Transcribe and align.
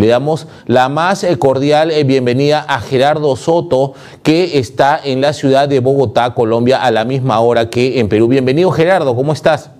Le 0.00 0.06
damos 0.06 0.48
la 0.66 0.88
más 0.88 1.24
eh, 1.24 1.38
cordial 1.38 1.90
eh, 1.90 2.04
bienvenida 2.04 2.64
a 2.66 2.80
Gerardo 2.80 3.36
Soto, 3.36 3.92
que 4.22 4.58
está 4.58 4.98
en 5.04 5.20
la 5.20 5.34
ciudad 5.34 5.68
de 5.68 5.80
Bogotá, 5.80 6.32
Colombia, 6.32 6.82
a 6.82 6.90
la 6.90 7.04
misma 7.04 7.38
hora 7.40 7.68
que 7.68 8.00
en 8.00 8.08
Perú. 8.08 8.26
Bienvenido, 8.26 8.70
Gerardo, 8.70 9.14
¿cómo 9.14 9.34
estás? 9.34 9.70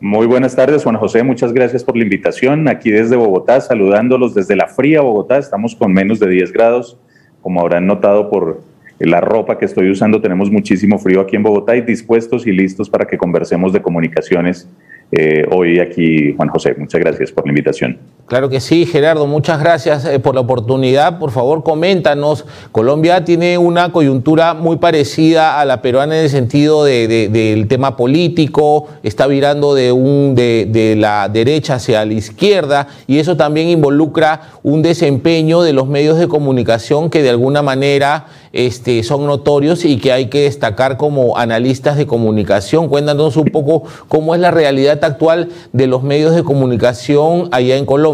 Muy 0.00 0.26
buenas 0.26 0.56
tardes, 0.56 0.82
Juan 0.82 0.96
José. 0.96 1.22
Muchas 1.22 1.52
gracias 1.52 1.84
por 1.84 1.96
la 1.96 2.02
invitación. 2.02 2.66
Aquí 2.66 2.90
desde 2.90 3.14
Bogotá, 3.14 3.60
saludándolos 3.60 4.34
desde 4.34 4.56
la 4.56 4.66
fría 4.66 5.00
Bogotá. 5.00 5.38
Estamos 5.38 5.76
con 5.76 5.92
menos 5.92 6.18
de 6.18 6.28
10 6.28 6.52
grados. 6.52 6.98
Como 7.40 7.60
habrán 7.60 7.86
notado 7.86 8.30
por 8.30 8.62
la 8.98 9.20
ropa 9.20 9.58
que 9.58 9.64
estoy 9.64 9.92
usando, 9.92 10.20
tenemos 10.20 10.50
muchísimo 10.50 10.98
frío 10.98 11.20
aquí 11.20 11.36
en 11.36 11.44
Bogotá 11.44 11.76
y 11.76 11.82
dispuestos 11.82 12.48
y 12.48 12.50
listos 12.50 12.90
para 12.90 13.06
que 13.06 13.16
conversemos 13.16 13.72
de 13.72 13.80
comunicaciones 13.80 14.68
eh, 15.12 15.46
hoy 15.50 15.78
aquí, 15.78 16.32
Juan 16.34 16.48
José. 16.48 16.74
Muchas 16.76 17.00
gracias 17.00 17.30
por 17.30 17.44
la 17.44 17.50
invitación. 17.50 17.98
Claro 18.26 18.48
que 18.48 18.60
sí, 18.60 18.86
Gerardo, 18.86 19.26
muchas 19.26 19.60
gracias 19.60 20.06
eh, 20.06 20.18
por 20.18 20.34
la 20.34 20.40
oportunidad. 20.40 21.18
Por 21.18 21.32
favor, 21.32 21.62
coméntanos. 21.62 22.46
Colombia 22.70 23.24
tiene 23.24 23.58
una 23.58 23.92
coyuntura 23.92 24.54
muy 24.54 24.76
parecida 24.76 25.60
a 25.60 25.64
la 25.66 25.82
peruana 25.82 26.16
en 26.16 26.24
el 26.24 26.30
sentido 26.30 26.84
del 26.84 27.66
tema 27.68 27.96
político, 27.96 28.86
está 29.02 29.26
virando 29.26 29.74
de, 29.74 30.94
la 30.96 31.28
derecha 31.28 31.74
hacia 31.74 32.04
la 32.06 32.12
izquierda 32.14 32.86
y 33.06 33.18
eso 33.18 33.36
también 33.36 33.68
involucra 33.68 34.52
un 34.62 34.80
desempeño 34.80 35.62
de 35.62 35.72
los 35.72 35.88
medios 35.88 36.18
de 36.18 36.28
comunicación 36.28 37.10
que 37.10 37.22
de 37.22 37.30
alguna 37.30 37.60
manera 37.60 38.26
este, 38.52 39.02
son 39.02 39.26
notorios 39.26 39.84
y 39.84 39.98
que 39.98 40.12
hay 40.12 40.26
que 40.26 40.42
destacar 40.42 40.96
como 40.96 41.36
analistas 41.36 41.96
de 41.96 42.06
comunicación. 42.06 42.88
Cuéntanos 42.88 43.36
un 43.36 43.46
poco 43.46 43.84
cómo 44.08 44.34
es 44.34 44.40
la 44.40 44.50
realidad 44.50 45.04
actual 45.04 45.48
de 45.72 45.86
los 45.86 46.02
medios 46.02 46.34
de 46.34 46.44
comunicación 46.44 47.48
allá 47.50 47.76
en 47.76 47.84
Colombia. 47.84 48.11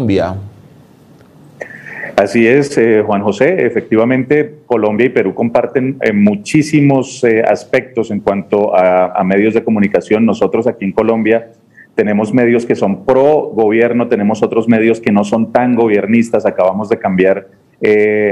Así 2.19 2.45
es, 2.45 2.77
eh, 2.77 3.01
Juan 3.01 3.21
José. 3.23 3.65
Efectivamente, 3.65 4.55
Colombia 4.65 5.05
y 5.05 5.09
Perú 5.09 5.33
comparten 5.33 5.99
eh, 6.01 6.11
muchísimos 6.11 7.23
eh, 7.23 7.41
aspectos 7.47 8.11
en 8.11 8.19
cuanto 8.19 8.75
a, 8.75 9.23
medios 9.23 9.53
de 9.53 9.63
comunicación. 9.63 10.25
Nosotros 10.25 10.67
aquí 10.67 10.83
en 10.83 10.91
Colombia 10.91 11.51
tenemos 11.95 12.33
medios 12.33 12.65
que 12.65 12.75
son 12.75 13.05
pro 13.05 13.51
gobierno, 13.53 14.09
tenemos 14.09 14.43
otros 14.43 14.67
medios 14.67 14.99
que 14.99 15.13
no 15.13 15.23
son 15.23 15.53
tan 15.53 15.75
gobiernistas. 15.75 16.45
Acabamos 16.45 16.89
de 16.89 16.99
cambiar 16.99 17.47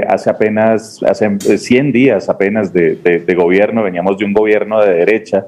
hace 0.06 0.28
apenas, 0.28 1.02
hace 1.02 1.38
100 1.56 1.90
días 1.90 2.28
apenas 2.28 2.70
de, 2.74 3.34
gobierno, 3.34 3.82
veníamos 3.82 4.18
de 4.18 4.26
un 4.26 4.34
gobierno 4.34 4.84
de 4.84 4.92
derecha 4.92 5.46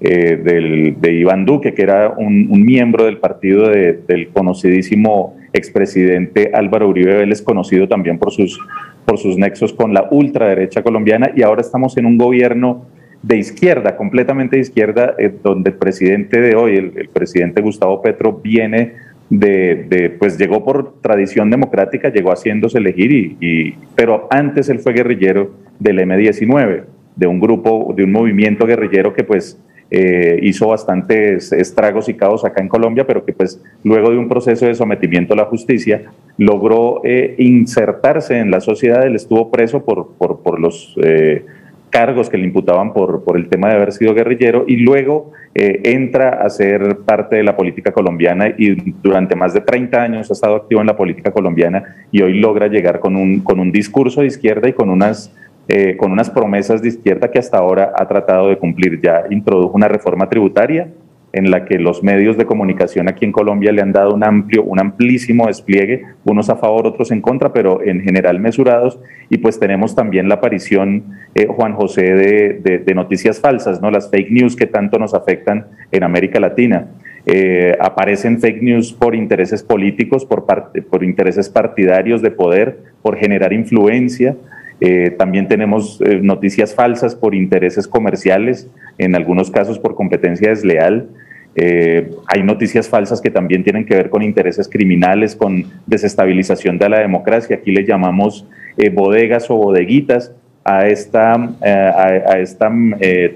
del, 0.00 0.96
de 1.00 1.12
Iván 1.12 1.44
Duque, 1.44 1.72
que 1.72 1.82
era 1.82 2.10
un, 2.10 2.48
miembro 2.64 3.04
del 3.04 3.18
partido 3.18 3.68
del 3.68 4.30
conocidísimo 4.32 5.36
expresidente 5.56 6.50
Álvaro 6.54 6.88
Uribe 6.88 7.16
Vélez, 7.16 7.42
conocido 7.42 7.88
también 7.88 8.18
por 8.18 8.32
sus, 8.32 8.60
por 9.04 9.18
sus 9.18 9.36
nexos 9.36 9.72
con 9.72 9.94
la 9.94 10.08
ultraderecha 10.10 10.82
colombiana, 10.82 11.30
y 11.34 11.42
ahora 11.42 11.60
estamos 11.60 11.96
en 11.96 12.06
un 12.06 12.18
gobierno 12.18 12.86
de 13.22 13.38
izquierda, 13.38 13.96
completamente 13.96 14.56
de 14.56 14.62
izquierda, 14.62 15.14
eh, 15.18 15.32
donde 15.42 15.70
el 15.70 15.76
presidente 15.76 16.40
de 16.40 16.54
hoy, 16.54 16.76
el, 16.76 17.08
presidente 17.08 17.60
Gustavo 17.60 18.00
Petro, 18.02 18.32
viene 18.32 18.94
de, 19.28 20.14
pues 20.18 20.38
llegó 20.38 20.64
por 20.64 21.00
tradición 21.00 21.50
democrática, 21.50 22.10
llegó 22.10 22.30
haciéndose 22.30 22.78
elegir, 22.78 23.36
y, 23.40 23.74
pero 23.96 24.28
antes 24.30 24.68
él 24.68 24.78
fue 24.78 24.92
guerrillero 24.92 25.50
del 25.80 25.98
M-19, 25.98 26.84
de 27.16 27.26
un 27.26 27.40
grupo, 27.40 27.92
de 27.96 28.04
un 28.04 28.12
movimiento 28.12 28.66
guerrillero 28.66 29.12
que 29.14 29.24
pues 29.24 29.60
eh, 29.88 30.40
hizo 30.42 30.66
bastantes 30.66 31.52
estragos 31.52 32.08
y 32.08 32.14
caos 32.14 32.44
acá 32.44 32.60
en 32.60 32.68
Colombia, 32.68 33.06
pero 33.06 33.24
que 33.24 33.32
pues 33.32 33.62
luego 33.84 34.10
de 34.10 34.18
un 34.18 34.28
proceso 34.28 34.66
de 34.66 34.74
sometimiento 34.74 35.34
a 35.34 35.36
la 35.36 35.44
justicia 35.44 36.10
logró 36.38 37.02
eh, 37.04 37.36
insertarse 37.38 38.38
en 38.38 38.50
la 38.50 38.60
sociedad, 38.60 39.06
él 39.06 39.14
estuvo 39.14 39.48
preso 39.48 39.84
por, 39.84 40.14
por, 40.16 40.58
los 40.58 40.96
eh, 41.04 41.46
cargos 41.90 42.28
que 42.28 42.36
le 42.36 42.46
imputaban 42.46 42.92
por, 42.92 43.22
por 43.22 43.36
el 43.36 43.48
tema 43.48 43.68
de 43.68 43.74
haber 43.74 43.92
sido 43.92 44.12
guerrillero 44.12 44.64
y 44.66 44.76
luego 44.78 45.30
entra 45.54 46.42
a 46.42 46.50
ser 46.50 46.98
parte 47.06 47.36
de 47.36 47.42
la 47.42 47.56
política 47.56 47.90
colombiana 47.90 48.48
y 48.58 48.92
durante 49.00 49.34
más 49.36 49.54
de 49.54 49.62
30 49.62 50.02
años 50.02 50.30
ha 50.30 50.34
estado 50.34 50.56
activo 50.56 50.82
en 50.82 50.86
la 50.86 50.96
política 50.96 51.30
colombiana 51.30 51.96
y 52.12 52.20
hoy 52.20 52.34
logra 52.34 52.66
llegar 52.66 53.00
con 53.00 53.16
un, 53.16 53.40
con 53.40 53.58
un 53.60 53.72
discurso 53.72 54.20
de 54.20 54.26
izquierda 54.26 54.68
y 54.68 54.74
con 54.74 54.90
unas 54.90 55.32
eh, 55.68 55.96
con 55.96 56.12
unas 56.12 56.30
promesas 56.30 56.82
de 56.82 56.88
izquierda 56.88 57.30
que 57.30 57.38
hasta 57.38 57.58
ahora 57.58 57.92
ha 57.96 58.06
tratado 58.06 58.48
de 58.48 58.58
cumplir. 58.58 59.00
Ya 59.00 59.24
introdujo 59.30 59.76
una 59.76 59.88
reforma 59.88 60.28
tributaria 60.28 60.88
en 61.36 61.50
la 61.50 61.66
que 61.66 61.78
los 61.78 62.02
medios 62.02 62.38
de 62.38 62.46
comunicación 62.46 63.08
aquí 63.08 63.26
en 63.26 63.32
Colombia 63.32 63.70
le 63.70 63.82
han 63.82 63.92
dado 63.92 64.14
un 64.14 64.24
amplio, 64.24 64.64
un 64.64 64.80
amplísimo 64.80 65.48
despliegue, 65.48 66.04
unos 66.24 66.48
a 66.48 66.56
favor, 66.56 66.86
otros 66.86 67.10
en 67.10 67.20
contra, 67.20 67.52
pero 67.52 67.82
en 67.82 68.00
general 68.00 68.40
mesurados. 68.40 68.98
Y 69.28 69.38
pues 69.38 69.60
tenemos 69.60 69.94
también 69.94 70.30
la 70.30 70.36
aparición, 70.36 71.04
eh, 71.34 71.46
Juan 71.46 71.74
José, 71.74 72.02
de, 72.14 72.94
noticias 72.94 73.38
falsas, 73.38 73.82
¿no? 73.82 73.90
Las 73.90 74.08
fake 74.10 74.30
news 74.30 74.56
que 74.56 74.66
tanto 74.66 74.98
nos 74.98 75.12
afectan 75.12 75.66
en 75.92 76.04
América 76.04 76.40
Latina. 76.40 76.86
Eh, 77.26 77.76
aparecen 77.80 78.40
fake 78.40 78.62
news 78.62 78.94
por 78.94 79.14
intereses 79.14 79.62
políticos, 79.62 80.24
por, 80.24 80.46
parte, 80.46 80.80
por 80.80 81.04
intereses 81.04 81.50
partidarios 81.50 82.22
de 82.22 82.30
poder, 82.30 82.78
por 83.02 83.18
generar 83.18 83.52
influencia. 83.52 84.36
Eh, 84.80 85.10
también 85.16 85.48
tenemos 85.48 86.00
eh, 86.02 86.20
noticias 86.22 86.74
falsas 86.74 87.14
por 87.14 87.34
intereses 87.34 87.88
comerciales, 87.88 88.68
en 88.98 89.14
algunos 89.14 89.50
casos 89.50 89.78
por 89.78 89.94
competencia 89.94 90.50
desleal. 90.50 91.08
Eh, 91.54 92.10
hay 92.26 92.42
noticias 92.42 92.88
falsas 92.88 93.22
que 93.22 93.30
también 93.30 93.64
tienen 93.64 93.86
que 93.86 93.94
ver 93.94 94.10
con 94.10 94.22
intereses 94.22 94.68
criminales, 94.68 95.34
con 95.34 95.64
desestabilización 95.86 96.78
de 96.78 96.88
la 96.90 97.00
democracia. 97.00 97.56
Aquí 97.56 97.70
le 97.70 97.84
llamamos 97.84 98.46
bodegas 98.92 99.50
o 99.50 99.56
bodeguitas 99.56 100.32
a 100.62 100.86
esta, 100.86 101.32
a, 101.32 102.38
esta 102.38 102.70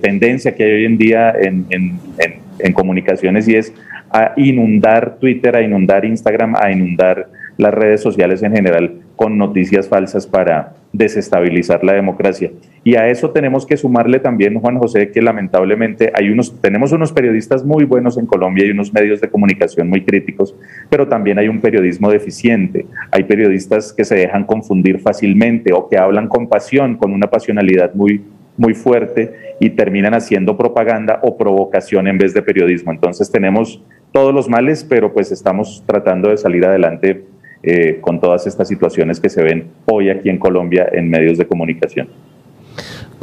tendencia 0.02 0.54
que 0.54 0.64
hay 0.64 0.72
hoy 0.72 0.84
en 0.84 0.98
día 0.98 1.32
en, 1.40 1.64
en 2.58 2.72
comunicaciones 2.74 3.48
y 3.48 3.54
es 3.54 3.72
a 4.10 4.34
inundar 4.36 5.16
Twitter, 5.18 5.56
a 5.56 5.62
inundar 5.62 6.04
Instagram, 6.04 6.56
a 6.56 6.70
inundar 6.70 7.28
las 7.56 7.72
redes 7.72 8.02
sociales 8.02 8.42
en 8.42 8.52
general 8.52 9.00
con 9.16 9.38
noticias 9.38 9.88
falsas 9.88 10.26
para 10.26 10.74
desestabilizar 10.92 11.84
la 11.84 11.92
democracia. 11.92 12.50
Y 12.82 12.96
a 12.96 13.08
eso 13.08 13.30
tenemos 13.30 13.66
que 13.66 13.76
sumarle 13.76 14.18
también, 14.18 14.58
Juan 14.58 14.78
José, 14.78 15.10
que 15.10 15.22
lamentablemente 15.22 16.12
hay 16.14 16.30
unos, 16.30 16.60
tenemos 16.60 16.92
unos 16.92 17.12
periodistas 17.12 17.64
muy 17.64 17.84
buenos 17.84 18.18
en 18.18 18.26
Colombia 18.26 18.66
y 18.66 18.70
unos 18.70 18.92
medios 18.92 19.20
de 19.20 19.28
comunicación 19.28 19.88
muy 19.88 20.04
críticos, 20.04 20.56
pero 20.88 21.06
también 21.06 21.38
hay 21.38 21.48
un 21.48 21.60
periodismo 21.60 22.10
deficiente. 22.10 22.86
Hay 23.12 23.24
periodistas 23.24 23.92
que 23.92 24.04
se 24.04 24.16
dejan 24.16 24.44
confundir 24.44 24.98
fácilmente 24.98 25.72
o 25.72 25.88
que 25.88 25.98
hablan 25.98 26.28
con 26.28 26.48
pasión, 26.48 26.96
con 26.96 27.12
una 27.12 27.28
pasionalidad 27.28 27.94
muy, 27.94 28.22
muy 28.56 28.74
fuerte 28.74 29.32
y 29.60 29.70
terminan 29.70 30.14
haciendo 30.14 30.56
propaganda 30.56 31.20
o 31.22 31.36
provocación 31.36 32.08
en 32.08 32.18
vez 32.18 32.34
de 32.34 32.42
periodismo. 32.42 32.92
Entonces 32.92 33.30
tenemos 33.30 33.82
todos 34.12 34.34
los 34.34 34.48
males, 34.48 34.84
pero 34.84 35.12
pues 35.12 35.30
estamos 35.30 35.84
tratando 35.86 36.30
de 36.30 36.36
salir 36.36 36.64
adelante 36.64 37.24
eh, 37.62 37.98
con 38.00 38.20
todas 38.20 38.46
estas 38.46 38.68
situaciones 38.68 39.20
que 39.20 39.28
se 39.28 39.42
ven 39.42 39.68
hoy 39.86 40.10
aquí 40.10 40.28
en 40.30 40.38
Colombia 40.38 40.88
en 40.92 41.10
medios 41.10 41.36
de 41.38 41.46
comunicación 41.46 42.08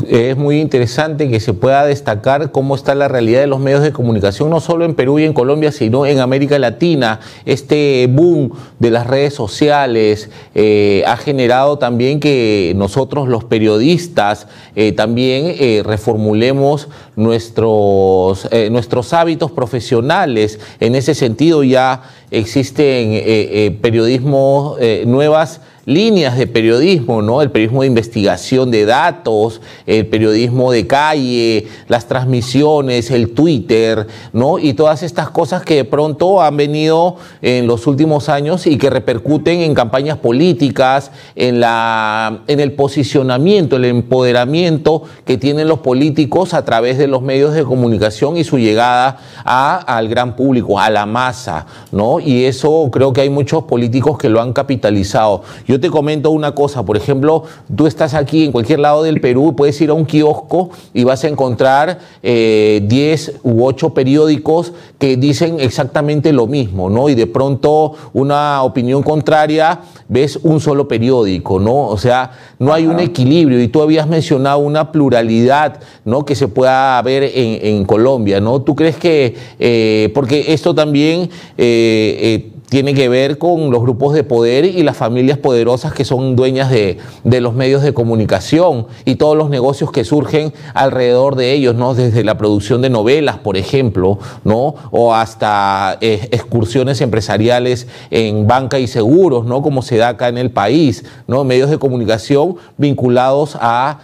es 0.10 0.38
muy 0.38 0.60
interesante 0.60 1.30
que 1.30 1.40
se 1.40 1.54
pueda 1.54 1.86
destacar 1.86 2.52
cómo 2.52 2.76
está 2.76 2.96
la 2.96 3.08
realidad 3.08 3.42
de 3.42 3.48
los 3.48 3.60
medios 3.60 3.82
de 3.82 3.92
comunicación, 3.92 4.50
no 4.50 4.60
solo 4.60 4.86
en 4.86 4.94
Perú 4.94 5.20
y 5.20 5.24
en 5.24 5.34
Colombia, 5.34 5.72
sino 5.72 6.06
en 6.06 6.20
América 6.20 6.60
Latina. 6.60 7.20
Este 7.46 8.08
boom 8.10 8.52
de 8.80 8.92
las 8.92 9.08
redes 9.08 9.34
sociales 9.34 10.30
eh, 10.56 11.04
ha 11.08 11.18
generado 11.18 11.78
también 11.78 12.20
que 12.20 12.74
nosotros 12.76 13.28
los 13.28 13.44
periodistas 13.44 14.48
eh, 14.76 14.92
también 14.92 15.56
eh, 15.58 15.82
reformulemos 15.86 16.88
nuestros, 17.16 18.48
nuestros 18.70 19.14
hábitos 19.14 19.52
profesionales. 19.52 20.60
En 20.80 20.96
ese 20.96 21.16
sentido 21.16 21.64
ya 21.64 22.04
existen 22.30 23.78
periodismo 23.82 24.78
nuevas 25.06 25.62
líneas 25.88 26.38
de 26.38 26.48
periodismo, 26.48 27.22
¿no? 27.22 27.42
El 27.42 27.50
periodismo 27.50 27.82
de 27.82 27.88
investigación 27.88 28.72
de 28.72 28.86
datos, 28.86 29.62
el 29.86 30.06
periodismo 30.08 30.70
de 30.74 30.86
calle, 30.86 31.66
las 31.88 32.08
transmisiones, 32.08 33.10
el 33.10 33.34
Twitter, 33.34 34.06
¿no? 34.34 34.60
Y 34.60 34.74
todas 34.74 35.02
estas 35.02 35.30
cosas 35.30 35.64
que 35.64 35.76
de 35.76 35.86
pronto 35.86 36.42
han 36.42 36.58
venido 36.58 37.16
en 37.42 37.68
los 37.68 37.88
últimos 37.88 38.28
años 38.28 38.68
y 38.68 38.78
que 38.78 38.90
repercuten 38.90 39.62
en 39.62 39.74
campañas 39.74 40.18
políticas, 40.18 41.12
en, 41.38 41.62
la, 41.62 42.42
en 42.48 42.60
el 42.60 42.74
posicionamiento, 42.74 43.78
el 43.78 43.86
empoderamiento 43.86 45.04
que 45.24 45.38
tienen 45.38 45.70
los 45.70 45.80
políticos 45.80 46.54
a 46.54 46.66
través 46.66 46.98
de 46.98 47.08
los 47.08 47.22
medios 47.22 47.54
de 47.54 47.64
comunicación 47.64 48.36
y 48.36 48.44
su 48.44 48.58
llegada 48.58 49.20
al 49.46 50.10
gran 50.10 50.36
público, 50.36 50.82
a 50.82 50.90
la 50.90 51.06
masa, 51.06 51.66
¿no? 51.94 52.20
Y 52.20 52.44
eso 52.44 52.90
creo 52.92 53.14
que 53.14 53.22
hay 53.22 53.30
muchos 53.30 53.64
políticos 53.64 54.18
que 54.18 54.28
lo 54.28 54.42
han 54.42 54.52
capitalizado. 54.52 55.44
Te 55.80 55.90
comento 55.90 56.32
una 56.32 56.54
cosa, 56.54 56.84
por 56.86 56.98
ejemplo, 56.98 57.44
tú 57.76 57.88
estás 57.88 58.14
aquí 58.14 58.46
en 58.46 58.52
cualquier 58.52 58.80
lado 58.80 59.04
del 59.04 59.22
Perú, 59.22 59.56
puedes 59.56 59.80
ir 59.82 59.90
a 59.90 59.94
un 59.94 60.06
kiosco 60.06 60.70
y 60.94 61.04
vas 61.04 61.24
a 61.24 61.28
encontrar 61.28 62.00
10 62.22 62.24
eh, 62.24 63.34
u 63.44 63.66
8 63.66 63.94
periódicos 63.94 64.74
que 64.98 65.18
dicen 65.18 65.60
exactamente 65.60 66.34
lo 66.34 66.48
mismo, 66.48 66.90
¿no? 66.90 67.10
Y 67.10 67.16
de 67.16 67.28
pronto 67.28 67.94
una 68.14 68.64
opinión 68.64 69.04
contraria, 69.04 69.82
ves 70.08 70.40
un 70.44 70.60
solo 70.60 70.88
periódico, 70.88 71.60
¿no? 71.60 71.88
O 71.88 71.98
sea, 71.98 72.32
no 72.60 72.74
hay 72.74 72.88
un 72.88 73.00
equilibrio 73.00 73.62
y 73.62 73.68
tú 73.68 73.82
habías 73.82 74.08
mencionado 74.08 74.60
una 74.60 74.92
pluralidad, 74.92 75.80
¿no? 76.06 76.26
Que 76.26 76.36
se 76.36 76.48
pueda 76.48 77.02
ver 77.02 77.24
en, 77.34 77.86
Colombia, 77.86 78.42
¿no? 78.42 78.62
¿Tú 78.62 78.76
crees 78.76 78.98
que, 78.98 79.36
eh, 79.60 80.12
porque 80.14 80.54
esto 80.54 80.74
también... 80.74 81.30
Eh, 81.58 82.52
tiene 82.70 82.94
que 82.94 83.08
ver 83.08 83.38
con 83.38 83.72
los 83.72 83.82
grupos 83.82 84.14
de 84.14 84.24
poder 84.24 84.66
y 84.66 84.84
las 84.84 84.98
familias 84.98 85.38
poderosas 85.38 85.94
que 85.94 86.04
son 86.04 86.36
dueñas 86.36 86.70
de, 86.70 86.98
los 87.24 87.54
medios 87.54 87.82
de 87.82 87.94
comunicación 87.94 88.88
y 89.06 89.16
todos 89.16 89.38
los 89.38 89.50
negocios 89.50 89.92
que 89.92 90.04
surgen 90.04 90.54
alrededor 90.74 91.36
de 91.36 91.54
ellos, 91.54 91.76
¿no? 91.76 91.94
Desde 91.94 92.24
la 92.24 92.38
producción 92.38 92.82
de 92.82 92.90
novelas, 92.90 93.38
por 93.38 93.56
ejemplo, 93.56 94.20
¿no? 94.44 94.76
O 94.92 95.14
hasta 95.14 95.98
eh, 96.02 96.28
excursiones 96.32 97.00
empresariales 97.00 97.88
en 98.12 98.48
banca 98.48 98.80
y 98.80 98.88
seguros, 98.88 99.46
¿no? 99.46 99.62
Como 99.62 99.82
se 99.82 99.98
da 99.98 100.10
acá 100.10 100.28
en 100.28 100.38
el 100.38 100.52
país, 100.52 101.06
¿no? 101.28 101.46
Medios 101.46 101.70
de 101.70 101.78
comunicación 101.78 102.58
vinculados 102.78 103.58
a, 103.62 104.00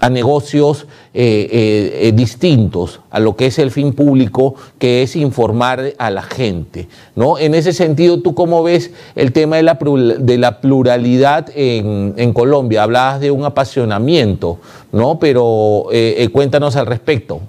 a 0.00 0.10
negocios 0.10 0.86
distintos 2.14 3.00
a 3.10 3.20
lo 3.20 3.36
que 3.36 3.46
es 3.46 3.58
el 3.58 3.70
fin 3.70 3.92
público, 3.92 4.54
que 4.78 5.02
es 5.02 5.16
informar 5.16 5.94
a 5.98 6.10
la 6.10 6.22
gente. 6.22 6.86
¿no? 7.16 7.38
En 7.38 7.54
ese 7.54 7.72
sentido, 7.72 8.20
¿tú 8.22 8.34
cómo 8.34 8.62
ves 8.62 8.92
el 9.16 9.32
tema 9.32 9.56
de 9.56 9.62
la, 9.62 9.78
de 10.18 10.38
la 10.38 10.60
pluralidad 10.60 11.48
en, 11.54 12.32
Colombia? 12.32 12.84
Hablabas 12.84 13.20
de 13.20 13.30
un 13.30 13.44
apasionamiento, 13.44 14.60
¿no? 14.92 15.18
pero 15.18 15.86
eh, 15.92 16.16
eh, 16.18 16.28
cuéntanos 16.28 16.76
al 16.76 16.86
respecto. 16.86 17.40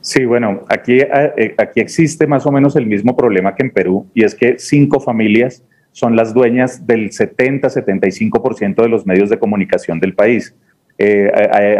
Sí, 0.00 0.24
bueno, 0.24 0.60
aquí, 0.68 1.00
eh, 1.00 1.54
aquí 1.58 1.80
existe 1.80 2.28
más 2.28 2.46
o 2.46 2.52
menos 2.52 2.76
el 2.76 2.86
mismo 2.86 3.16
problema 3.16 3.56
que 3.56 3.64
en 3.64 3.70
Perú, 3.72 4.06
y 4.14 4.24
es 4.24 4.36
que 4.36 4.56
cinco 4.58 5.00
familias 5.00 5.64
son 5.96 6.14
las 6.14 6.34
dueñas 6.34 6.86
del 6.86 7.08
70-75% 7.08 8.82
de 8.82 8.88
los 8.90 9.06
medios 9.06 9.30
de 9.30 9.38
comunicación 9.38 9.98
del 9.98 10.12
país. 10.12 10.54
Eh, 10.98 11.30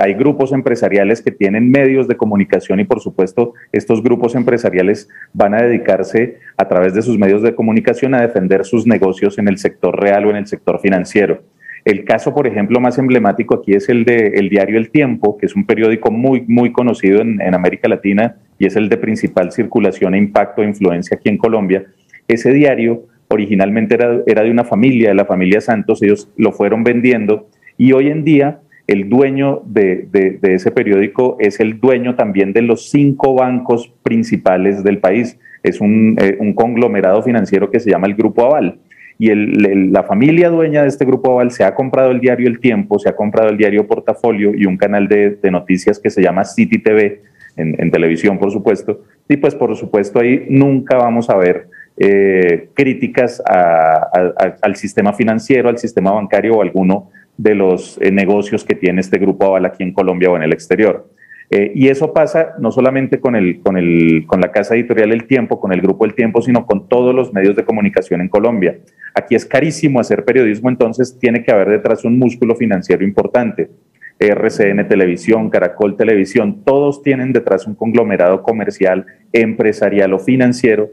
hay, 0.00 0.14
grupos 0.14 0.52
empresariales 0.52 1.20
que 1.20 1.30
tienen 1.30 1.70
medios 1.70 2.08
de 2.08 2.16
comunicación 2.16 2.80
y 2.80 2.84
por 2.84 3.00
supuesto 3.00 3.52
estos 3.72 4.02
grupos 4.02 4.34
empresariales 4.34 5.10
van 5.34 5.52
a 5.52 5.62
dedicarse 5.62 6.38
a 6.56 6.66
través 6.66 6.94
de 6.94 7.02
sus 7.02 7.18
medios 7.18 7.42
de 7.42 7.54
comunicación 7.54 8.14
a 8.14 8.22
defender 8.22 8.64
sus 8.64 8.86
negocios 8.86 9.38
en 9.38 9.48
el 9.48 9.58
sector 9.58 10.00
real 10.00 10.24
o 10.24 10.30
en 10.30 10.36
el 10.36 10.46
sector 10.46 10.80
financiero. 10.80 11.42
El 11.84 12.06
caso, 12.06 12.34
por 12.34 12.46
ejemplo, 12.46 12.80
más 12.80 12.96
emblemático 12.96 13.56
aquí 13.56 13.74
es 13.74 13.90
el 13.90 14.06
de 14.06 14.28
el 14.36 14.48
diario 14.48 14.78
El 14.78 14.88
Tiempo, 14.88 15.36
que 15.36 15.44
es 15.44 15.54
un 15.54 15.66
periódico 15.66 16.10
muy, 16.10 16.42
muy 16.48 16.72
conocido 16.72 17.20
en, 17.20 17.54
América 17.54 17.86
Latina 17.86 18.36
y 18.58 18.64
es 18.64 18.76
el 18.76 18.88
de 18.88 18.96
principal 18.96 19.52
circulación 19.52 20.14
e 20.14 20.18
impacto 20.18 20.62
e 20.62 20.66
influencia 20.66 21.18
aquí 21.18 21.28
en 21.28 21.36
Colombia. 21.36 21.84
Ese 22.26 22.52
diario 22.52 23.04
originalmente 23.28 23.94
era, 23.94 24.22
era 24.26 24.42
de 24.42 24.50
una 24.50 24.64
familia, 24.64 25.10
de 25.10 25.14
la 25.14 25.24
familia 25.24 25.60
Santos, 25.60 26.02
ellos 26.02 26.30
lo 26.36 26.52
fueron 26.52 26.84
vendiendo 26.84 27.48
y 27.76 27.92
hoy 27.92 28.08
en 28.08 28.24
día 28.24 28.60
el 28.86 29.08
dueño 29.08 29.62
de, 29.64 30.38
ese 30.42 30.70
periódico 30.70 31.36
es 31.40 31.58
el 31.60 31.80
dueño 31.80 32.14
también 32.14 32.52
de 32.52 32.62
los 32.62 32.88
cinco 32.90 33.34
bancos 33.34 33.92
principales 34.02 34.84
del 34.84 34.98
país. 34.98 35.38
Es 35.62 35.80
un, 35.80 36.16
eh, 36.20 36.38
conglomerado 36.54 37.22
financiero 37.22 37.70
que 37.70 37.80
se 37.80 37.90
llama 37.90 38.06
el 38.06 38.14
Grupo 38.14 38.44
Aval. 38.44 38.78
Y 39.18 39.34
la 39.34 40.02
familia 40.02 40.50
dueña 40.50 40.82
de 40.82 40.88
este 40.88 41.04
Grupo 41.04 41.32
Aval 41.32 41.50
se 41.50 41.64
ha 41.64 41.74
comprado 41.74 42.10
el 42.10 42.20
diario 42.20 42.46
El 42.48 42.60
Tiempo, 42.60 42.98
se 42.98 43.08
ha 43.08 43.16
comprado 43.16 43.48
el 43.48 43.56
diario 43.56 43.86
Portafolio 43.86 44.54
y 44.54 44.66
un 44.66 44.76
canal 44.76 45.08
de, 45.08 45.38
noticias 45.50 45.98
que 45.98 46.10
se 46.10 46.22
llama 46.22 46.44
City 46.44 46.78
TV, 46.78 47.22
en, 47.56 47.90
televisión, 47.90 48.38
por 48.38 48.52
supuesto. 48.52 49.00
Y 49.28 49.38
pues, 49.38 49.54
por 49.54 49.74
supuesto, 49.74 50.20
ahí 50.20 50.46
nunca 50.50 50.98
vamos 50.98 51.30
a 51.30 51.36
ver 51.36 51.68
eh, 51.96 52.68
críticas 52.74 53.42
al 53.46 54.76
sistema 54.76 55.12
financiero, 55.12 55.68
al 55.68 55.78
sistema 55.78 56.12
bancario 56.12 56.56
o 56.56 56.62
alguno 56.62 57.10
de 57.36 57.54
los 57.54 57.98
eh, 58.00 58.10
negocios 58.10 58.64
que 58.64 58.74
tiene 58.74 59.00
este 59.00 59.18
grupo 59.18 59.46
Aval 59.46 59.66
aquí 59.66 59.82
en 59.82 59.92
Colombia 59.92 60.30
o 60.30 60.36
en 60.36 60.42
el 60.42 60.52
exterior. 60.52 61.10
Eh, 61.48 61.72
y 61.74 61.88
eso 61.88 62.12
pasa 62.12 62.54
no 62.58 62.72
solamente 62.72 63.20
con, 63.20 63.36
el, 63.36 63.60
con, 63.60 63.76
el, 63.76 64.24
con 64.26 64.40
la 64.40 64.50
casa 64.50 64.74
editorial 64.74 65.12
El 65.12 65.26
Tiempo, 65.26 65.60
con 65.60 65.72
el 65.72 65.80
grupo 65.80 66.04
El 66.04 66.14
Tiempo, 66.14 66.42
sino 66.42 66.66
con 66.66 66.88
todos 66.88 67.14
los 67.14 67.32
medios 67.32 67.54
de 67.54 67.64
comunicación 67.64 68.20
en 68.20 68.28
Colombia. 68.28 68.78
Aquí 69.14 69.34
es 69.34 69.46
carísimo 69.46 70.00
hacer 70.00 70.24
periodismo, 70.24 70.68
entonces 70.68 71.18
tiene 71.18 71.44
que 71.44 71.52
haber 71.52 71.70
detrás 71.70 72.04
un 72.04 72.18
músculo 72.18 72.56
financiero 72.56 73.04
importante. 73.04 73.70
RCN 74.18 74.88
Televisión, 74.88 75.50
Caracol 75.50 75.96
Televisión, 75.96 76.62
todos 76.64 77.02
tienen 77.02 77.32
detrás 77.32 77.66
un 77.66 77.74
conglomerado 77.74 78.42
comercial, 78.42 79.06
empresarial 79.32 80.14
o 80.14 80.18
financiero 80.18 80.90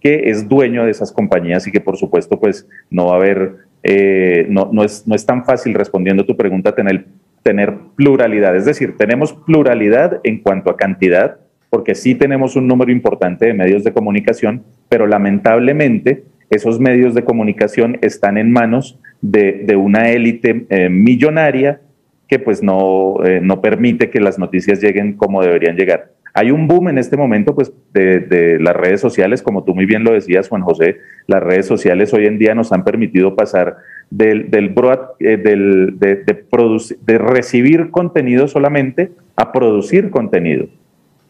que 0.00 0.30
es 0.30 0.48
dueño 0.48 0.84
de 0.84 0.90
esas 0.90 1.12
compañías 1.12 1.66
y 1.66 1.72
que 1.72 1.80
por 1.80 1.96
supuesto 1.96 2.38
pues 2.38 2.68
no 2.90 3.06
va 3.06 3.12
a 3.12 3.16
haber 3.16 3.66
eh, 3.88 4.46
no, 4.48 4.68
no, 4.72 4.82
es, 4.82 5.06
no 5.06 5.14
es 5.14 5.24
tan 5.24 5.44
fácil 5.44 5.72
respondiendo 5.74 6.26
tu 6.26 6.36
pregunta 6.36 6.74
tener, 6.74 7.06
tener 7.44 7.72
pluralidad. 7.94 8.56
Es 8.56 8.64
decir, 8.64 8.96
tenemos 8.96 9.32
pluralidad 9.32 10.20
en 10.24 10.40
cuanto 10.40 10.70
a 10.70 10.76
cantidad, 10.76 11.38
porque 11.70 11.94
sí 11.94 12.16
tenemos 12.16 12.56
un 12.56 12.66
número 12.66 12.90
importante 12.90 13.46
de 13.46 13.54
medios 13.54 13.84
de 13.84 13.92
comunicación, 13.92 14.64
pero 14.88 15.06
lamentablemente 15.06 16.24
esos 16.50 16.80
medios 16.80 17.14
de 17.14 17.22
comunicación 17.22 17.98
están 18.02 18.38
en 18.38 18.50
manos 18.50 18.98
de, 19.20 19.76
una 19.76 20.10
élite 20.10 20.66
eh, 20.68 20.88
millonaria 20.88 21.80
que 22.26 22.40
pues 22.40 22.64
no, 22.64 23.24
eh, 23.24 23.40
no 23.40 23.60
permite 23.60 24.10
que 24.10 24.20
las 24.20 24.36
noticias 24.36 24.80
lleguen 24.80 25.16
como 25.16 25.42
deberían 25.42 25.76
llegar. 25.76 26.15
Hay 26.38 26.50
un 26.50 26.68
boom 26.68 26.90
en 26.90 26.98
este 26.98 27.16
momento 27.16 27.54
pues, 27.54 27.72
de, 27.94 28.58
las 28.60 28.76
redes 28.76 29.00
sociales, 29.00 29.40
como 29.40 29.64
tú 29.64 29.74
muy 29.74 29.86
bien 29.86 30.04
lo 30.04 30.12
decías, 30.12 30.50
Juan 30.50 30.60
José, 30.60 30.98
las 31.26 31.42
redes 31.42 31.64
sociales 31.64 32.12
hoy 32.12 32.26
en 32.26 32.38
día 32.38 32.54
nos 32.54 32.72
han 32.72 32.84
permitido 32.84 33.34
pasar 33.34 33.78
del, 34.10 34.50
del, 34.50 34.74
eh, 35.18 35.38
de, 35.38 37.18
recibir 37.18 37.90
contenido 37.90 38.48
solamente 38.48 39.12
a 39.34 39.50
producir 39.50 40.10
contenido. 40.10 40.66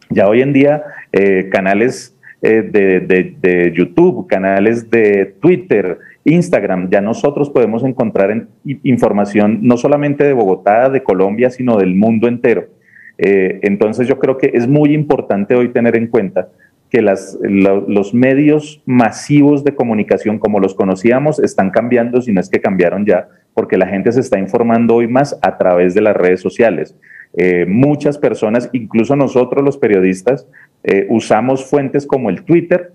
Ya 0.09 0.27
hoy 0.27 0.41
en 0.41 0.51
día 0.51 0.83
eh, 1.13 1.47
canales 1.53 2.13
eh, 2.41 2.63
de, 2.69 3.73
YouTube, 3.73 4.27
canales 4.27 4.89
de 4.89 5.37
Twitter, 5.39 5.99
Instagram, 6.25 6.89
ya 6.89 6.99
nosotros 6.99 7.49
podemos 7.49 7.85
encontrar 7.85 8.47
información 8.83 9.59
no 9.61 9.77
solamente 9.77 10.25
de 10.25 10.33
Bogotá, 10.33 10.89
de 10.89 11.01
Colombia, 11.01 11.49
sino 11.49 11.77
del 11.77 11.95
mundo 11.95 12.27
entero. 12.27 12.67
Eh, 13.17 13.59
entonces 13.63 14.07
yo 14.07 14.19
creo 14.19 14.37
que 14.37 14.51
es 14.53 14.67
muy 14.67 14.93
importante 14.93 15.55
hoy 15.55 15.69
tener 15.69 15.95
en 15.95 16.07
cuenta 16.07 16.49
que 16.89 17.01
las, 17.01 17.37
los 17.41 18.13
medios 18.13 18.81
masivos 18.85 19.63
de 19.63 19.75
comunicación 19.75 20.39
como 20.39 20.59
los 20.59 20.73
conocíamos 20.73 21.39
están 21.39 21.69
cambiando, 21.69 22.21
si 22.21 22.31
no 22.31 22.39
es 22.39 22.49
que 22.49 22.61
cambiaron 22.61 23.05
ya, 23.05 23.27
porque 23.53 23.77
la 23.77 23.87
gente 23.87 24.11
se 24.11 24.21
está 24.21 24.39
informando 24.39 24.95
hoy 24.95 25.07
más 25.07 25.37
a 25.41 25.57
través 25.57 25.93
de 25.93 26.01
las 26.01 26.15
redes 26.15 26.39
sociales. 26.39 26.95
Eh, 27.35 27.65
muchas 27.67 28.17
personas, 28.17 28.69
incluso 28.71 29.15
nosotros 29.15 29.63
los 29.65 29.77
periodistas, 29.77 30.47
eh, 30.83 31.07
usamos 31.09 31.65
fuentes 31.65 32.07
como 32.07 32.29
el 32.29 32.43
Twitter 32.43 32.93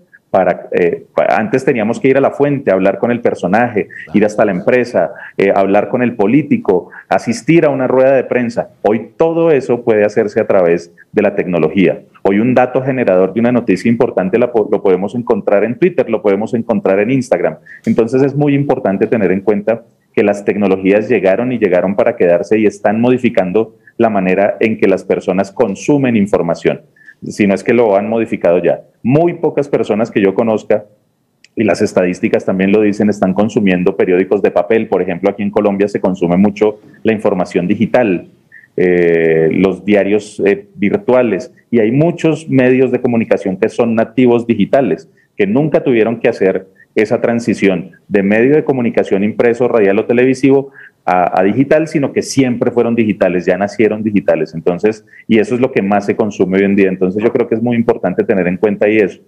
eh, 0.71 1.05
para, 1.13 1.37
antes 1.37 1.63
teníamos 1.63 1.99
que 1.99 2.07
ir 2.07 2.17
a 2.17 2.21
la 2.21 2.31
fuente, 2.31 2.71
hablar 2.71 2.97
con 2.97 3.11
el 3.11 3.21
personaje, 3.21 3.89
ir 4.13 4.25
hasta 4.25 4.45
la 4.45 4.51
empresa, 4.51 5.11
eh, 5.37 5.51
hablar 5.55 5.89
con 5.89 6.01
el 6.01 6.15
político, 6.15 6.89
asistir 7.07 7.65
a 7.65 7.69
una 7.69 7.87
rueda 7.87 8.15
de 8.15 8.23
prensa. 8.23 8.69
Hoy 8.81 9.11
todo 9.15 9.51
eso 9.51 9.83
puede 9.83 10.03
hacerse 10.03 10.39
a 10.39 10.47
través 10.47 10.91
de 11.11 11.21
la 11.21 11.35
tecnología. 11.35 12.01
Hoy 12.23 12.39
un 12.39 12.55
dato 12.55 12.81
generador 12.81 13.33
de 13.33 13.41
una 13.41 13.51
noticia 13.51 13.89
importante 13.89 14.39
lo 14.39 14.51
podemos 14.51 15.13
encontrar 15.13 15.63
en 15.63 15.77
Twitter, 15.77 16.09
lo 16.09 16.21
podemos 16.21 16.53
encontrar 16.55 16.99
en 16.99 17.11
Instagram. 17.11 17.57
Entonces 17.85 18.23
es 18.23 18.33
muy 18.33 18.55
importante 18.55 19.05
tener 19.05 19.31
en 19.31 19.41
cuenta 19.41 19.83
que 20.13 20.23
las 20.23 20.45
tecnologías 20.45 21.09
llegaron 21.09 21.51
y 21.51 21.59
llegaron 21.59 21.95
para 21.95 22.15
quedarse 22.15 22.57
y 22.57 22.65
están 22.65 23.01
modificando 23.01 23.75
la 23.97 24.09
manera 24.09 24.57
en 24.59 24.79
que 24.79 24.87
las 24.87 25.03
personas 25.03 25.51
consumen 25.51 26.15
información 26.15 26.81
si 27.27 27.47
no 27.47 27.53
es 27.53 27.63
que 27.63 27.73
lo 27.73 27.95
han 27.95 28.09
modificado 28.09 28.61
ya. 28.63 28.81
Muy 29.01 29.35
pocas 29.35 29.67
personas 29.67 30.11
que 30.11 30.21
yo 30.21 30.33
conozca, 30.33 30.85
y 31.55 31.63
las 31.63 31.81
estadísticas 31.81 32.45
también 32.45 32.71
lo 32.71 32.81
dicen, 32.81 33.09
están 33.09 33.33
consumiendo 33.33 33.95
periódicos 33.95 34.41
de 34.41 34.51
papel. 34.51 34.87
Por 34.87 35.01
ejemplo, 35.01 35.29
aquí 35.29 35.43
en 35.43 35.51
Colombia 35.51 35.87
se 35.87 35.99
consume 35.99 36.37
mucho 36.37 36.79
la 37.03 37.13
información 37.13 37.67
digital, 37.67 38.27
eh, 38.75 39.49
los 39.51 39.85
diarios 39.85 40.41
eh, 40.45 40.65
virtuales, 40.75 41.53
y 41.69 41.79
hay 41.79 41.91
muchos 41.91 42.49
medios 42.49 42.91
de 42.91 43.01
comunicación 43.01 43.57
que 43.57 43.69
son 43.69 43.93
nativos 43.93 44.47
digitales, 44.47 45.09
que 45.37 45.45
nunca 45.45 45.83
tuvieron 45.83 46.19
que 46.19 46.29
hacer 46.29 46.67
esa 46.95 47.21
transición 47.21 47.91
de 48.07 48.23
medio 48.23 48.55
de 48.55 48.63
comunicación 48.63 49.23
impreso, 49.23 49.67
radial 49.67 49.99
o 49.99 50.05
televisivo 50.05 50.71
a, 51.05 51.43
digital, 51.43 51.87
sino 51.87 52.13
que 52.13 52.21
siempre 52.21 52.71
fueron 52.71 52.95
digitales, 52.95 53.45
ya 53.45 53.57
nacieron 53.57 54.03
digitales. 54.03 54.53
Entonces, 54.53 55.05
y 55.27 55.39
eso 55.39 55.55
es 55.55 55.61
lo 55.61 55.71
que 55.71 55.81
más 55.81 56.05
se 56.05 56.15
consume 56.15 56.57
hoy 56.57 56.63
en 56.65 56.75
día. 56.75 56.89
Entonces, 56.89 57.21
yo 57.21 57.31
creo 57.31 57.47
que 57.47 57.55
es 57.55 57.61
muy 57.61 57.75
importante 57.75 58.23
tener 58.23 58.47
en 58.47 58.57
cuenta 58.57 58.85
ahí 58.85 58.97
eso. 58.97 59.21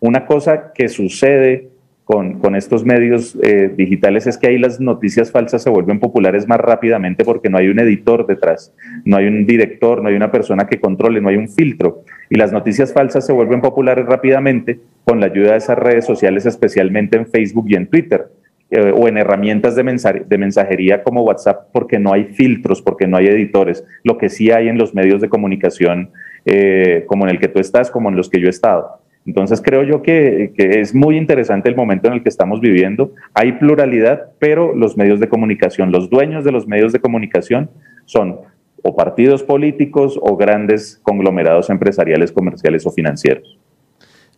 Una 0.00 0.26
cosa 0.26 0.72
que 0.74 0.88
sucede 0.88 1.68
con, 2.04 2.40
con 2.40 2.56
estos 2.56 2.84
medios 2.84 3.38
eh, 3.42 3.72
digitales 3.74 4.26
es 4.26 4.36
que 4.36 4.48
ahí 4.48 4.58
las 4.58 4.80
noticias 4.80 5.30
falsas 5.30 5.62
se 5.62 5.70
vuelven 5.70 6.00
populares 6.00 6.48
más 6.48 6.58
rápidamente 6.58 7.24
porque 7.24 7.48
no 7.48 7.58
hay 7.58 7.68
un 7.68 7.78
editor 7.78 8.26
detrás, 8.26 8.74
no 9.04 9.16
hay 9.16 9.26
un 9.28 9.46
director, 9.46 10.02
no 10.02 10.08
hay 10.08 10.16
una 10.16 10.32
persona 10.32 10.66
que 10.66 10.80
controle, 10.80 11.20
no 11.20 11.28
hay 11.28 11.36
un 11.36 11.48
filtro. 11.48 12.02
Y 12.28 12.36
las 12.36 12.52
noticias 12.52 12.92
falsas 12.92 13.24
se 13.24 13.32
vuelven 13.32 13.60
populares 13.60 14.04
rápidamente 14.04 14.80
con 15.04 15.20
la 15.20 15.26
ayuda 15.26 15.52
de 15.52 15.58
esas 15.58 15.78
redes 15.78 16.04
sociales, 16.04 16.44
especialmente 16.44 17.16
en 17.16 17.26
Facebook 17.26 17.66
y 17.68 17.76
en 17.76 17.86
Twitter 17.86 18.28
eh, 18.72 18.90
o 18.90 19.06
en 19.06 19.18
herramientas 19.18 19.76
de, 19.76 19.82
de 20.26 20.38
mensajería 20.38 21.02
como 21.02 21.22
WhatsApp 21.22 21.68
porque 21.72 21.98
no 21.98 22.12
hay 22.14 22.24
filtros, 22.24 22.80
porque 22.80 23.06
no 23.06 23.18
hay 23.18 23.26
editores, 23.26 23.84
lo 24.02 24.16
que 24.16 24.30
sí 24.30 24.50
hay 24.50 24.68
en 24.68 24.78
los 24.78 24.94
medios 24.94 25.20
de 25.20 25.28
comunicación 25.28 26.10
eh, 26.46 27.04
como 27.06 27.26
en 27.26 27.32
el 27.32 27.38
que 27.38 27.48
tú 27.48 27.60
estás, 27.60 27.90
como 27.90 28.08
en 28.08 28.16
los 28.16 28.30
que 28.30 28.40
yo 28.40 28.46
he 28.46 28.50
estado. 28.50 28.98
Entonces 29.26 29.60
creo 29.60 29.82
yo 29.82 30.00
que, 30.00 30.54
que, 30.56 30.80
es 30.80 30.94
muy 30.94 31.18
interesante 31.18 31.68
el 31.68 31.76
momento 31.76 32.08
en 32.08 32.14
el 32.14 32.22
que 32.22 32.30
estamos 32.30 32.60
viviendo. 32.60 33.12
Hay 33.34 33.52
pluralidad, 33.52 34.30
pero 34.38 34.74
los 34.74 34.96
medios 34.96 35.20
de 35.20 35.28
comunicación, 35.28 35.92
los 35.92 36.08
dueños 36.08 36.42
de 36.42 36.52
los 36.52 36.66
medios 36.66 36.92
de 36.92 37.00
comunicación 37.00 37.70
son 38.06 38.38
o 38.82 38.96
partidos 38.96 39.42
políticos 39.42 40.18
o 40.20 40.36
grandes 40.36 40.98
conglomerados 41.02 41.68
empresariales, 41.68 42.32
comerciales 42.32 42.86
o 42.86 42.90
financieros. 42.90 43.58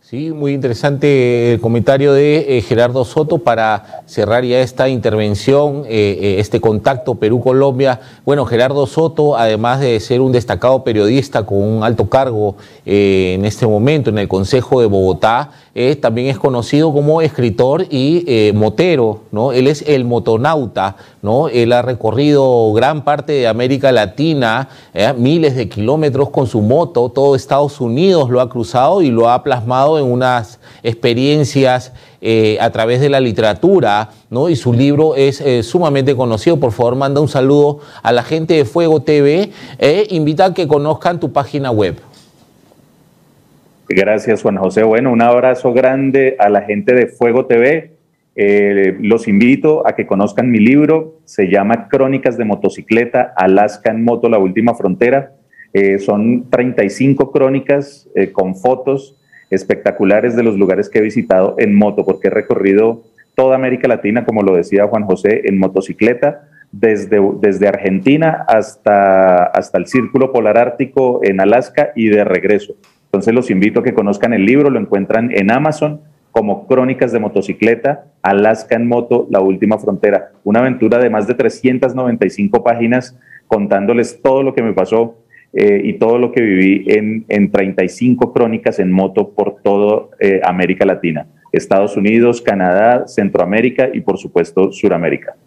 Sí, 0.07 0.31
muy 0.31 0.53
interesante 0.53 1.53
el 1.53 1.59
comentario 1.59 2.13
de 2.13 2.59
eh, 2.59 2.61
Gerardo 2.61 3.03
Soto 3.05 3.39
para 3.39 4.03
cerrar 4.05 4.43
ya 4.43 4.59
esta 4.59 4.87
intervención, 4.87 5.83
eh, 5.87 6.19
eh, 6.21 6.35
este 6.37 6.61
contacto 6.61 7.15
Perú-Colombia. 7.15 8.01
Bueno, 8.23 8.45
Gerardo 8.45 8.85
Soto, 8.85 9.35
además 9.35 9.79
de 9.79 9.99
ser 9.99 10.21
un 10.21 10.31
destacado 10.31 10.83
periodista 10.83 11.43
con 11.47 11.57
un 11.57 11.83
alto 11.83 12.07
cargo 12.07 12.55
en 12.85 13.45
este 13.45 13.65
momento 13.65 14.11
en 14.11 14.19
el 14.19 14.27
Consejo 14.27 14.79
de 14.79 14.85
Bogotá, 14.85 15.49
también 15.99 16.27
es 16.27 16.39
conocido 16.39 16.93
como 16.93 17.21
escritor 17.21 17.85
y 17.89 18.51
motero, 18.53 19.23
¿no? 19.31 19.51
Él 19.51 19.67
es 19.67 19.81
el 19.81 20.05
motonauta, 20.05 20.95
¿no? 21.21 21.49
Él 21.49 21.73
ha 21.73 21.81
recorrido 21.81 22.71
gran 22.71 23.03
parte 23.03 23.33
de 23.33 23.47
América 23.47 23.91
Latina, 23.91 24.69
miles 25.17 25.55
de 25.55 25.67
kilómetros 25.67 26.29
con 26.29 26.47
su 26.47 26.61
moto, 26.61 27.09
todo 27.09 27.35
Estados 27.35 27.81
Unidos 27.81 28.29
lo 28.29 28.39
ha 28.39 28.49
cruzado 28.49 29.01
y 29.01 29.11
lo 29.11 29.29
ha 29.29 29.43
plasmado 29.43 29.99
en 29.99 30.05
unas 30.05 30.59
experiencias 30.81 31.91
eh, 32.21 32.57
a 32.59 32.71
través 32.71 33.01
de 33.01 33.09
la 33.09 33.19
literatura, 33.19 34.09
¿no? 34.31 34.49
Y 34.49 34.55
su 34.55 34.73
libro 34.73 35.15
es 35.15 35.41
eh, 35.41 35.61
sumamente 35.61 36.15
conocido. 36.15 36.59
Por 36.59 36.71
favor, 36.71 36.95
manda 36.95 37.21
un 37.21 37.27
saludo 37.27 37.81
a 38.01 38.11
la 38.11 38.23
gente 38.23 38.55
de 38.55 38.65
Fuego 38.65 39.01
TV 39.01 39.51
e 39.77 40.07
invita 40.09 40.45
a 40.45 40.53
que 40.53 40.67
conozcan 40.67 41.19
tu 41.19 41.31
página 41.31 41.69
web. 41.69 41.97
Gracias, 43.87 44.41
Juan 44.41 44.57
José. 44.57 44.83
Bueno, 44.83 45.11
un 45.11 45.21
abrazo 45.21 45.73
grande 45.73 46.35
a 46.39 46.49
la 46.49 46.61
gente 46.61 46.93
de 46.93 47.07
Fuego 47.07 47.45
TV. 47.45 47.91
Eh, 48.35 48.97
los 48.99 49.27
invito 49.27 49.87
a 49.87 49.95
que 49.95 50.07
conozcan 50.07 50.51
mi 50.51 50.59
libro. 50.59 51.19
Se 51.25 51.49
llama 51.49 51.87
Crónicas 51.87 52.37
de 52.37 52.45
Motocicleta, 52.45 53.33
Alaska 53.35 53.91
en 53.91 54.03
Moto, 54.03 54.29
la 54.29 54.39
última 54.39 54.75
frontera. 54.75 55.33
son 55.99 56.49
35 56.49 57.31
crónicas 57.31 58.09
con 58.31 58.55
fotos 58.55 59.17
espectaculares 59.49 60.35
de 60.35 60.43
los 60.43 60.57
lugares 60.57 60.89
que 60.89 60.99
he 60.99 61.01
visitado 61.01 61.55
en 61.57 61.75
moto, 61.75 62.05
porque 62.05 62.27
he 62.27 62.31
recorrido 62.31 63.03
toda 63.35 63.55
América 63.55 63.87
Latina, 63.87 64.25
como 64.25 64.41
lo 64.41 64.55
decía 64.55 64.87
Juan 64.87 65.03
José, 65.03 65.41
en 65.45 65.57
motocicleta, 65.57 66.47
desde, 66.71 67.19
desde 67.39 67.67
Argentina 67.67 68.45
hasta, 68.47 69.45
hasta 69.45 69.77
el 69.77 69.87
Círculo 69.87 70.31
Polar 70.31 70.57
Ártico 70.57 71.19
en 71.23 71.39
Alaska 71.39 71.91
y 71.95 72.07
de 72.07 72.23
regreso. 72.23 72.75
Entonces 73.15 73.33
los 73.33 73.49
invito 73.49 73.79
a 73.79 73.83
que 73.83 73.93
conozcan 73.93 74.33
el 74.33 74.45
libro, 74.45 74.69
lo 74.69 74.77
encuentran 74.77 75.31
en 75.31 75.49
Amazon 75.49 76.01
como 76.31 76.67
Crónicas 76.67 77.13
de 77.13 77.19
Motocicleta, 77.19 78.07
Alaska 78.21 78.75
en 78.75 78.89
Moto, 78.89 79.25
La 79.29 79.39
Última 79.39 79.77
Frontera. 79.77 80.31
Una 80.43 80.59
aventura 80.59 80.99
de 80.99 81.09
más 81.09 81.25
de 81.25 81.33
395 81.33 82.61
páginas 82.61 83.17
contándoles 83.47 84.21
todo 84.21 84.43
lo 84.43 84.53
que 84.53 84.61
me 84.61 84.73
pasó 84.73 85.15
eh, 85.53 85.79
y 85.81 85.93
todo 85.93 86.17
lo 86.17 86.33
que 86.33 86.41
viví 86.41 86.83
en, 86.87 87.23
en 87.29 87.49
35 87.49 88.33
crónicas 88.33 88.79
en 88.79 88.91
moto 88.91 89.29
por 89.29 89.61
toda 89.63 90.07
eh, 90.19 90.41
América 90.43 90.85
Latina, 90.85 91.25
Estados 91.53 91.95
Unidos, 91.95 92.41
Canadá, 92.41 93.07
Centroamérica 93.07 93.87
y 93.93 94.01
por 94.01 94.17
supuesto 94.17 94.73
Suramérica. 94.73 95.37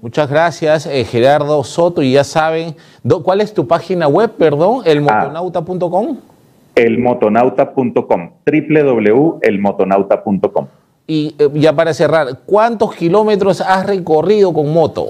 Muchas 0.00 0.30
gracias, 0.30 0.86
eh, 0.86 1.04
Gerardo 1.04 1.64
Soto. 1.64 2.00
Y 2.00 2.12
ya 2.12 2.22
saben, 2.22 2.76
¿cuál 3.24 3.40
es 3.40 3.52
tu 3.52 3.66
página 3.66 4.06
web, 4.06 4.30
perdón? 4.38 4.82
¿Elmotonauta.com? 4.86 6.18
elmotonauta.com, 6.78 8.30
www.elmotonauta.com. 8.46 10.66
Y 11.06 11.34
ya 11.54 11.74
para 11.74 11.94
cerrar, 11.94 12.40
¿cuántos 12.44 12.94
kilómetros 12.94 13.62
has 13.62 13.86
recorrido 13.86 14.52
con 14.52 14.70
moto? 14.72 15.06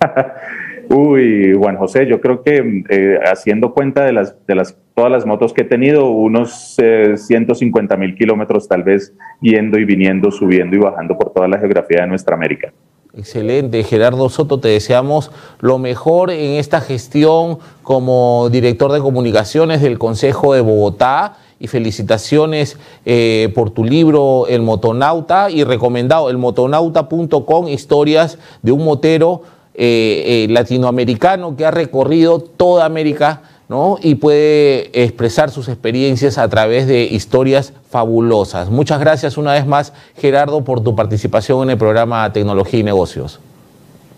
Uy, 0.88 1.54
Juan 1.54 1.76
José, 1.76 2.06
yo 2.06 2.20
creo 2.20 2.42
que 2.42 2.84
eh, 2.88 3.18
haciendo 3.24 3.72
cuenta 3.72 4.04
de 4.04 4.12
las, 4.12 4.36
de 4.46 4.54
las, 4.54 4.76
todas 4.94 5.10
las 5.10 5.26
motos 5.26 5.52
que 5.52 5.62
he 5.62 5.64
tenido, 5.64 6.10
unos 6.10 6.76
150 7.16 7.94
eh, 7.94 7.98
mil 7.98 8.16
kilómetros 8.16 8.68
tal 8.68 8.82
vez 8.82 9.14
yendo 9.40 9.78
y 9.78 9.84
viniendo, 9.84 10.30
subiendo 10.30 10.76
y 10.76 10.78
bajando 10.78 11.16
por 11.16 11.32
toda 11.32 11.48
la 11.48 11.58
geografía 11.58 12.02
de 12.02 12.08
nuestra 12.08 12.34
América. 12.34 12.72
Excelente, 13.16 13.84
Gerardo 13.84 14.28
Soto, 14.28 14.58
te 14.58 14.66
deseamos 14.66 15.30
lo 15.60 15.78
mejor 15.78 16.32
en 16.32 16.52
esta 16.58 16.80
gestión 16.80 17.60
como 17.84 18.48
director 18.50 18.90
de 18.90 18.98
comunicaciones 18.98 19.82
del 19.82 20.00
Consejo 20.00 20.52
de 20.52 20.60
Bogotá 20.60 21.36
y 21.60 21.68
felicitaciones 21.68 22.76
eh, 23.04 23.52
por 23.54 23.70
tu 23.70 23.84
libro 23.84 24.48
El 24.48 24.62
Motonauta 24.62 25.48
y 25.48 25.62
recomendado 25.62 26.28
elmotonauta.com, 26.28 27.68
historias 27.68 28.36
de 28.62 28.72
un 28.72 28.84
motero 28.84 29.42
eh, 29.74 30.46
eh, 30.48 30.52
latinoamericano 30.52 31.56
que 31.56 31.66
ha 31.66 31.70
recorrido 31.70 32.40
toda 32.40 32.84
América 32.84 33.42
¿no? 33.68 33.98
y 34.02 34.16
puede 34.16 35.02
expresar 35.02 35.50
sus 35.50 35.68
experiencias 35.68 36.38
a 36.38 36.48
través 36.48 36.86
de 36.86 37.04
historias 37.04 37.72
fabulosas. 37.90 38.70
Muchas 38.70 39.00
gracias 39.00 39.38
una 39.38 39.52
vez 39.52 39.66
más, 39.66 39.92
Gerardo, 40.16 40.64
por 40.64 40.82
tu 40.82 40.94
participación 40.94 41.64
en 41.64 41.70
el 41.70 41.78
programa 41.78 42.32
Tecnología 42.32 42.80
y 42.80 42.82
Negocios. 42.82 43.40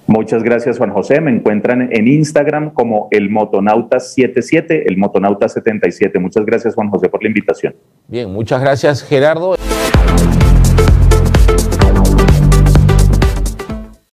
Muchas 0.09 0.45
gracias, 0.45 0.79
Juan 0.79 0.91
José. 0.91 1.21
Me 1.21 1.33
encuentran 1.33 1.89
en 1.93 2.07
Instagram 2.07 2.71
como 2.71 3.09
el 3.11 3.29
Motonauta77, 3.29 4.85
el 4.87 4.97
Motonauta77. 4.99 6.21
Muchas 6.21 6.47
gracias, 6.47 6.75
Juan 6.75 6.91
José, 6.91 7.09
por 7.09 7.23
la 7.23 7.29
invitación. 7.29 7.75
Bien, 8.07 8.33
muchas 8.33 8.61
gracias, 8.61 9.03
Gerardo. 9.03 9.57